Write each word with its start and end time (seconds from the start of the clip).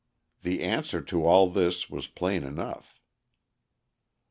The 0.41 0.63
answer 0.63 0.99
to 0.99 1.27
all 1.27 1.47
this 1.51 1.87
was 1.87 2.07
plain 2.07 2.41
enough. 2.43 2.99